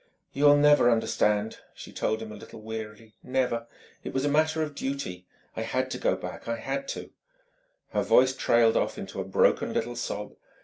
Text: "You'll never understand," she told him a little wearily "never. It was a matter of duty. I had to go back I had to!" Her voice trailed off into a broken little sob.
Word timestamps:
"You'll 0.33 0.57
never 0.57 0.89
understand," 0.89 1.59
she 1.75 1.91
told 1.91 2.23
him 2.23 2.31
a 2.31 2.35
little 2.35 2.59
wearily 2.59 3.13
"never. 3.21 3.67
It 4.03 4.15
was 4.15 4.25
a 4.25 4.29
matter 4.29 4.63
of 4.63 4.73
duty. 4.73 5.27
I 5.55 5.61
had 5.61 5.91
to 5.91 5.99
go 5.99 6.15
back 6.15 6.47
I 6.47 6.55
had 6.55 6.87
to!" 6.87 7.11
Her 7.91 8.01
voice 8.01 8.35
trailed 8.35 8.75
off 8.75 8.97
into 8.97 9.21
a 9.21 9.23
broken 9.23 9.73
little 9.73 9.95
sob. 9.95 10.33